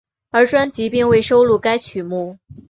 [0.31, 2.39] 而专辑并未收录该曲目。